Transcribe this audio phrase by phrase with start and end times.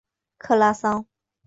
[0.39, 1.05] 克拉桑。